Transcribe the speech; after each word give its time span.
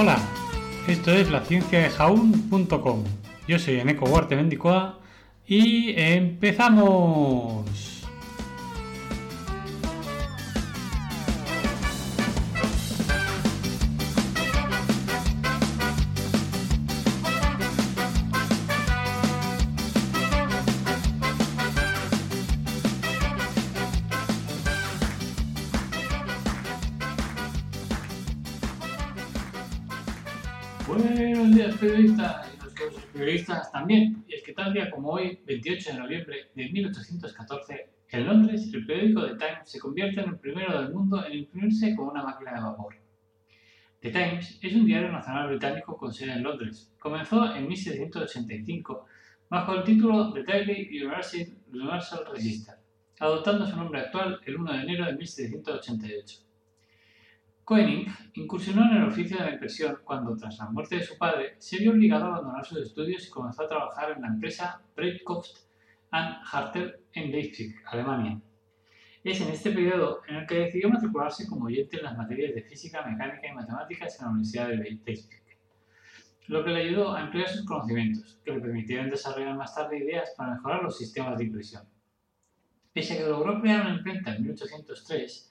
Hola, 0.00 0.16
esto 0.86 1.10
es 1.10 1.28
la 1.28 1.40
ciencia 1.44 1.80
de 1.80 1.90
jaun.com. 1.90 3.02
Yo 3.48 3.58
soy 3.58 3.80
Eneco 3.80 4.04
Huarte 4.04 4.36
Mendicoa 4.36 5.00
y 5.44 5.92
empezamos. 5.96 7.87
Buenos 30.88 31.54
días 31.54 31.76
periodistas 31.76 32.50
y 32.50 32.64
los 32.64 32.94
periodistas 33.12 33.70
también. 33.70 34.24
Y 34.26 34.36
es 34.36 34.42
que 34.42 34.54
tal 34.54 34.72
día 34.72 34.90
como 34.90 35.10
hoy, 35.10 35.38
28 35.44 35.92
de 35.92 35.98
noviembre 35.98 36.36
de 36.54 36.70
1814, 36.70 37.90
en 38.08 38.26
Londres 38.26 38.72
el 38.72 38.86
periódico 38.86 39.26
The 39.26 39.34
Times 39.34 39.70
se 39.70 39.78
convierte 39.80 40.22
en 40.22 40.30
el 40.30 40.38
primero 40.38 40.80
del 40.80 40.94
mundo 40.94 41.22
en 41.26 41.40
imprimirse 41.40 41.94
con 41.94 42.08
una 42.08 42.22
máquina 42.22 42.54
de 42.54 42.60
vapor. 42.62 42.96
The 44.00 44.10
Times 44.10 44.58
es 44.62 44.74
un 44.74 44.86
diario 44.86 45.12
nacional 45.12 45.48
británico 45.48 45.94
con 45.94 46.10
sede 46.10 46.32
en 46.32 46.42
Londres. 46.42 46.90
Comenzó 46.98 47.54
en 47.54 47.68
1785 47.68 49.04
bajo 49.50 49.74
el 49.74 49.84
título 49.84 50.32
The 50.32 50.42
Daily 50.42 51.02
Universal 51.02 52.24
Register, 52.32 52.76
adoptando 53.20 53.66
su 53.66 53.76
nombre 53.76 54.00
actual 54.00 54.40
el 54.46 54.56
1 54.56 54.72
de 54.72 54.82
enero 54.84 55.04
de 55.04 55.12
1788. 55.16 56.47
Koenig 57.68 58.08
incursionó 58.32 58.90
en 58.90 58.96
el 58.96 59.08
oficio 59.08 59.36
de 59.36 59.44
la 59.44 59.52
impresión 59.52 59.98
cuando, 60.02 60.34
tras 60.34 60.56
la 60.56 60.70
muerte 60.70 60.96
de 60.96 61.02
su 61.02 61.18
padre, 61.18 61.56
se 61.58 61.76
vio 61.76 61.90
obligado 61.90 62.24
a 62.24 62.28
abandonar 62.28 62.64
sus 62.64 62.78
estudios 62.78 63.26
y 63.26 63.30
comenzó 63.30 63.64
a 63.64 63.68
trabajar 63.68 64.12
en 64.12 64.22
la 64.22 64.28
empresa 64.28 64.80
Breitkopf 64.96 65.48
Hartel 66.10 66.96
en 67.12 67.30
Leipzig, 67.30 67.74
Alemania. 67.84 68.40
Es 69.22 69.42
en 69.42 69.48
este 69.48 69.72
periodo 69.72 70.22
en 70.28 70.36
el 70.36 70.46
que 70.46 70.60
decidió 70.60 70.88
matricularse 70.88 71.46
como 71.46 71.66
oyente 71.66 71.98
en 71.98 72.04
las 72.04 72.16
materias 72.16 72.54
de 72.54 72.62
física, 72.62 73.04
mecánica 73.04 73.46
y 73.46 73.54
matemáticas 73.54 74.18
en 74.18 74.24
la 74.24 74.30
Universidad 74.30 74.68
de 74.68 74.76
Leipzig, 74.78 75.28
lo 76.46 76.64
que 76.64 76.70
le 76.70 76.84
ayudó 76.84 77.14
a 77.14 77.20
emplear 77.20 77.50
sus 77.50 77.66
conocimientos, 77.66 78.40
que 78.46 78.52
le 78.52 78.60
permitieron 78.60 79.10
desarrollar 79.10 79.54
más 79.58 79.74
tarde 79.74 79.98
ideas 79.98 80.32
para 80.38 80.54
mejorar 80.54 80.82
los 80.82 80.96
sistemas 80.96 81.36
de 81.36 81.44
impresión. 81.44 81.82
Pese 82.94 83.12
a 83.12 83.16
que 83.18 83.28
logró 83.28 83.60
crear 83.60 83.82
una 83.82 83.96
imprenta 83.96 84.34
en 84.34 84.44
1803, 84.44 85.50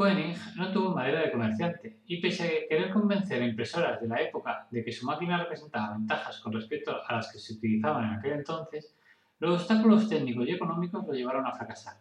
Koenig 0.00 0.38
no 0.56 0.72
tuvo 0.72 0.94
madera 0.94 1.20
de 1.20 1.30
comerciante 1.30 2.00
y 2.06 2.22
pese 2.22 2.44
a 2.44 2.68
querer 2.70 2.90
convencer 2.90 3.42
a 3.42 3.44
impresoras 3.44 4.00
de 4.00 4.08
la 4.08 4.22
época 4.22 4.66
de 4.70 4.82
que 4.82 4.92
su 4.92 5.04
máquina 5.04 5.36
representaba 5.36 5.92
ventajas 5.92 6.40
con 6.40 6.54
respecto 6.54 6.96
a 7.06 7.16
las 7.16 7.30
que 7.30 7.38
se 7.38 7.52
utilizaban 7.52 8.04
en 8.04 8.14
aquel 8.14 8.32
entonces, 8.32 8.96
los 9.40 9.60
obstáculos 9.60 10.08
técnicos 10.08 10.48
y 10.48 10.52
económicos 10.52 11.06
lo 11.06 11.12
llevaron 11.12 11.46
a 11.46 11.52
fracasar, 11.52 11.98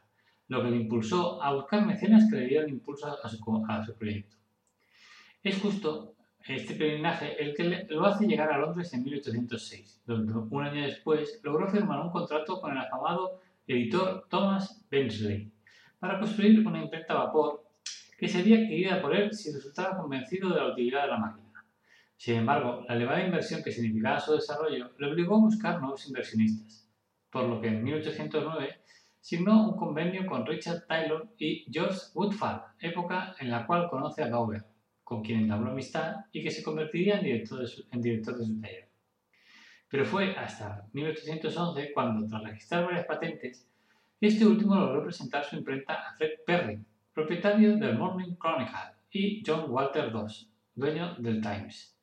lo 0.48 0.64
que 0.64 0.70
le 0.70 0.78
impulsó 0.78 1.44
a 1.44 1.54
buscar 1.54 1.86
mecenas 1.86 2.30
que 2.30 2.38
le 2.38 2.46
dieran 2.46 2.70
impulso 2.70 3.18
a 3.22 3.28
su, 3.28 3.98
proyecto. 3.98 4.38
Es 5.44 5.60
justo 5.60 6.16
este 6.48 6.76
peregrinaje 6.76 7.36
el 7.44 7.54
que 7.54 7.86
lo 7.90 8.06
hace 8.06 8.28
llegar 8.28 8.50
a 8.50 8.60
Londres 8.60 8.94
en 8.94 9.04
1806, 9.04 10.04
donde 10.06 10.32
un 10.32 10.64
año 10.64 10.84
después 10.84 11.42
logró 11.44 11.68
firmar 11.68 12.00
un 12.00 12.12
contrato 12.12 12.62
con 12.62 12.72
el 12.72 12.78
afamado 12.78 13.42
editor 13.68 14.26
Thomas 14.30 14.86
Bensley 14.90 15.52
para 16.00 16.18
construir 16.18 16.66
una 16.66 16.82
imprenta 16.82 17.14
a 17.14 17.26
vapor 17.26 17.69
que 18.20 18.28
sería 18.28 18.58
adquirida 18.58 19.02
por 19.02 19.16
él 19.16 19.34
si 19.34 19.52
resultaba 19.52 19.98
convencido 19.98 20.50
de 20.50 20.56
la 20.56 20.72
utilidad 20.72 21.04
de 21.04 21.08
la 21.08 21.18
máquina. 21.18 21.66
Sin 22.18 22.36
embargo, 22.36 22.84
la 22.88 22.96
elevada 22.96 23.24
inversión 23.24 23.64
que 23.64 23.72
significaba 23.72 24.20
su 24.20 24.34
desarrollo 24.34 24.92
le 24.98 25.08
obligó 25.08 25.38
a 25.38 25.40
buscar 25.40 25.80
nuevos 25.80 26.06
inversionistas, 26.06 26.86
por 27.30 27.46
lo 27.46 27.62
que 27.62 27.70
en 27.70 27.82
1809 27.82 28.82
signó 29.22 29.70
un 29.70 29.78
convenio 29.78 30.26
con 30.26 30.46
Richard 30.46 30.86
Taylor 30.86 31.30
y 31.38 31.66
George 31.72 31.98
Woodfall, 32.14 32.62
época 32.82 33.36
en 33.40 33.50
la 33.50 33.66
cual 33.66 33.90
conoce 33.90 34.22
a 34.22 34.28
Gauber, 34.28 34.66
con 35.02 35.24
quien 35.24 35.40
entabló 35.40 35.72
amistad 35.72 36.26
y 36.34 36.44
que 36.44 36.52
se 36.52 36.62
convertiría 36.62 37.20
en 37.20 37.24
director 37.24 37.60
de 37.60 37.68
su, 37.68 37.86
en 37.90 38.02
director 38.02 38.38
de 38.38 38.46
su 38.46 38.60
taller. 38.60 38.90
Pero 39.88 40.06
fue 40.06 40.36
hasta 40.36 40.88
1811 40.92 41.94
cuando, 41.94 42.28
tras 42.28 42.44
registrar 42.44 42.86
varias 42.86 43.06
patentes, 43.06 43.66
este 44.20 44.46
último 44.46 44.76
logró 44.76 45.04
presentar 45.04 45.46
su 45.46 45.56
imprenta 45.56 45.94
a 45.94 46.14
Fred 46.16 46.32
Perry, 46.46 46.84
propietario 47.20 47.76
del 47.76 47.98
Morning 47.98 48.38
Chronicle, 48.38 48.96
y 49.12 49.44
John 49.46 49.70
Walter 49.70 50.10
II, 50.14 50.48
dueño 50.74 51.16
del 51.16 51.42
Times. 51.42 52.00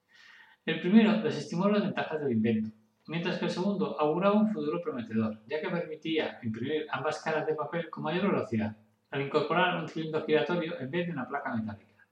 El 0.66 0.78
primero 0.82 1.22
desestimó 1.22 1.70
las 1.70 1.84
ventajas 1.84 2.20
del 2.20 2.32
invento, 2.32 2.68
mientras 3.06 3.38
que 3.38 3.46
el 3.46 3.50
segundo 3.50 3.98
auguraba 3.98 4.38
un 4.38 4.52
futuro 4.52 4.78
prometedor, 4.82 5.40
ya 5.46 5.62
que 5.62 5.70
permitía 5.70 6.38
imprimir 6.42 6.86
ambas 6.90 7.22
caras 7.22 7.46
de 7.46 7.54
papel 7.54 7.88
con 7.88 8.04
mayor 8.04 8.30
velocidad, 8.30 8.76
al 9.10 9.22
incorporar 9.22 9.80
un 9.80 9.88
cilindro 9.88 10.22
giratorio 10.26 10.78
en 10.78 10.90
vez 10.90 11.06
de 11.06 11.12
una 11.14 11.26
placa 11.26 11.54
metálica. 11.54 12.06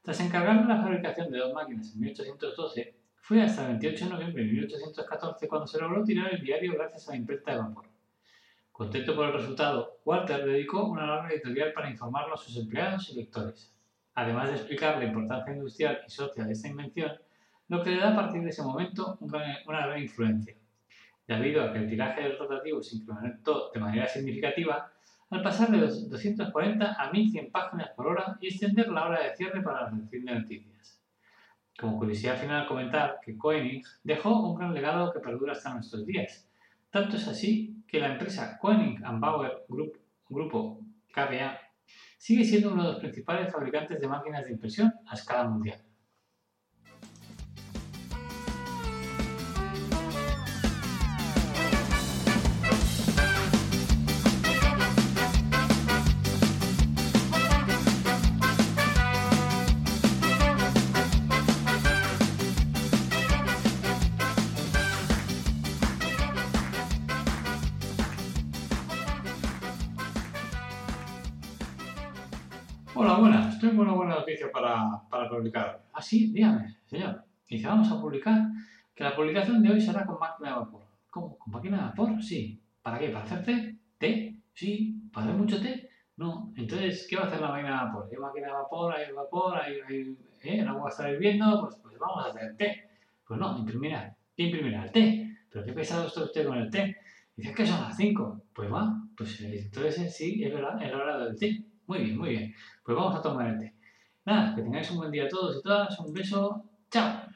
Tras 0.00 0.20
encargarle 0.20 0.64
la 0.66 0.80
fabricación 0.80 1.30
de 1.30 1.38
dos 1.38 1.52
máquinas 1.52 1.92
en 1.92 2.00
1812, 2.00 2.96
fue 3.20 3.42
hasta 3.42 3.66
el 3.66 3.72
28 3.72 4.04
de 4.06 4.10
noviembre 4.10 4.44
de 4.44 4.50
1814 4.50 5.46
cuando 5.46 5.66
se 5.66 5.78
logró 5.78 6.02
tirar 6.02 6.32
el 6.32 6.40
diario 6.40 6.72
gracias 6.72 7.06
a 7.06 7.10
la 7.12 7.18
imprenta 7.18 7.52
de 7.52 7.58
vapor. 7.58 7.93
Contento 8.74 9.14
por 9.14 9.26
el 9.26 9.34
resultado, 9.34 10.00
Walter 10.04 10.44
dedicó 10.44 10.82
una 10.82 11.06
larga 11.06 11.30
editorial 11.32 11.72
para 11.72 11.88
informarlo 11.88 12.34
a 12.34 12.36
sus 12.36 12.56
empleados 12.56 13.08
y 13.08 13.14
lectores, 13.14 13.72
además 14.14 14.48
de 14.48 14.56
explicar 14.56 14.98
la 14.98 15.04
importancia 15.04 15.54
industrial 15.54 16.00
y 16.04 16.10
social 16.10 16.48
de 16.48 16.54
esta 16.54 16.66
invención, 16.66 17.12
lo 17.68 17.84
que 17.84 17.90
le 17.90 17.98
da 17.98 18.10
a 18.10 18.16
partir 18.16 18.42
de 18.42 18.48
ese 18.48 18.64
momento 18.64 19.16
una 19.20 19.86
gran 19.86 20.02
influencia. 20.02 20.56
Debido 21.24 21.62
a 21.62 21.72
que 21.72 21.78
el 21.78 21.88
tiraje 21.88 22.22
del 22.22 22.36
rotativo 22.36 22.82
se 22.82 22.96
incrementó 22.96 23.70
de 23.72 23.78
manera 23.78 24.08
significativa, 24.08 24.90
al 25.30 25.40
pasar 25.40 25.70
de 25.70 25.78
240 25.78 26.96
a 26.98 27.12
1100 27.12 27.52
páginas 27.52 27.90
por 27.90 28.08
hora 28.08 28.36
y 28.40 28.48
extender 28.48 28.88
la 28.88 29.06
hora 29.06 29.22
de 29.22 29.36
cierre 29.36 29.62
para 29.62 29.82
la 29.82 29.90
recepción 29.90 30.24
de 30.24 30.34
noticias. 30.34 31.00
Como 31.78 31.96
curiosidad 31.96 32.40
final, 32.40 32.66
comentar 32.66 33.20
que 33.24 33.38
Koenig 33.38 33.86
dejó 34.02 34.50
un 34.50 34.58
gran 34.58 34.74
legado 34.74 35.12
que 35.12 35.20
perdura 35.20 35.52
hasta 35.52 35.74
nuestros 35.74 36.04
días, 36.04 36.48
tanto 36.94 37.16
es 37.16 37.26
así 37.26 37.82
que 37.88 37.98
la 37.98 38.12
empresa 38.12 38.56
Koenig 38.56 39.00
Bauer 39.18 39.64
Group, 39.68 39.98
Grupo 40.28 40.78
KBA 41.12 41.58
sigue 42.16 42.44
siendo 42.44 42.72
uno 42.72 42.84
de 42.84 42.92
los 42.92 43.00
principales 43.00 43.52
fabricantes 43.52 44.00
de 44.00 44.06
máquinas 44.06 44.44
de 44.44 44.52
impresión 44.52 44.92
a 45.04 45.14
escala 45.14 45.48
mundial. 45.48 45.82
Hola, 72.96 73.18
buenas. 73.18 73.58
Tengo 73.58 73.82
una 73.82 73.92
buena 73.92 74.14
noticia 74.14 74.52
para, 74.52 75.02
para 75.10 75.28
publicar. 75.28 75.82
Ah, 75.92 76.00
sí, 76.00 76.30
dígame, 76.32 76.76
señor. 76.86 77.24
Dice, 77.48 77.66
vamos 77.66 77.90
a 77.90 78.00
publicar 78.00 78.40
que 78.94 79.02
la 79.02 79.16
publicación 79.16 79.60
de 79.60 79.72
hoy 79.72 79.80
será 79.80 80.06
con 80.06 80.16
máquina 80.16 80.50
de 80.50 80.54
vapor. 80.54 80.82
¿Cómo? 81.10 81.36
¿Con 81.36 81.52
máquina 81.52 81.76
de 81.76 81.82
vapor? 81.82 82.22
Sí. 82.22 82.62
¿Para 82.80 83.00
qué? 83.00 83.08
¿Para 83.08 83.24
hacer 83.24 83.44
té? 83.44 83.76
¿Té? 83.98 84.36
Sí. 84.52 85.10
¿Para 85.12 85.26
hacer 85.26 85.36
mucho 85.36 85.60
té? 85.60 85.90
No. 86.18 86.52
Entonces, 86.56 87.04
¿qué 87.10 87.16
va 87.16 87.24
a 87.24 87.26
hacer 87.26 87.40
la 87.40 87.48
máquina 87.48 87.70
de 87.70 87.84
vapor? 87.86 88.08
¿Hay 88.12 88.16
máquina 88.16 88.46
de 88.46 88.52
vapor? 88.52 88.94
¿Hay 88.94 89.12
vapor? 89.12 89.56
¿Hay, 89.56 89.74
eh, 89.90 90.60
el 90.60 90.68
agua 90.68 90.88
está 90.88 91.10
hirviendo? 91.10 91.62
Pues, 91.62 91.74
pues 91.82 91.98
vamos 91.98 92.24
a 92.24 92.28
hacer 92.28 92.56
té. 92.56 92.90
Pues 93.26 93.40
no, 93.40 93.58
imprimirá. 93.58 94.14
¿Qué 94.36 94.44
imprimirá? 94.44 94.84
El 94.84 94.92
té. 94.92 95.36
¿Pero 95.50 95.64
qué 95.64 95.72
pesado 95.72 96.06
está 96.06 96.22
usted 96.22 96.46
con 96.46 96.58
el 96.58 96.70
té? 96.70 96.96
Dice, 97.34 97.52
que 97.52 97.66
son 97.66 97.80
las 97.80 97.96
5. 97.96 98.42
Pues 98.54 98.72
va. 98.72 99.02
Pues 99.16 99.40
entonces 99.40 100.16
sí, 100.16 100.44
es 100.44 100.54
verdad, 100.54 100.80
es 100.80 100.92
la 100.92 100.96
hora 100.96 101.18
del 101.24 101.36
té. 101.36 101.73
Muy 101.86 101.98
bien, 101.98 102.18
muy 102.18 102.30
bien. 102.30 102.54
Pues 102.84 102.96
vamos 102.96 103.14
a 103.16 103.22
tomar 103.22 103.48
el 103.48 103.58
té. 103.58 103.74
Nada, 104.24 104.54
que 104.54 104.62
tengáis 104.62 104.90
un 104.90 104.98
buen 104.98 105.10
día 105.10 105.24
a 105.24 105.28
todos 105.28 105.56
y 105.58 105.62
todas. 105.62 105.98
Un 106.00 106.12
beso. 106.12 106.64
Chao. 106.90 107.33